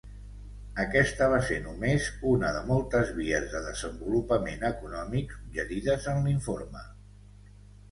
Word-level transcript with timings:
Aquesta 0.83 1.27
va 1.33 1.41
ser 1.49 1.57
només 1.65 2.07
una 2.29 2.49
de 2.55 2.63
moltes 2.71 3.13
vies 3.19 3.45
de 3.53 3.63
desenvolupament 3.67 4.67
econòmic 4.73 5.37
suggerides 5.39 6.11
en 6.17 6.21
l'informe. 6.27 6.85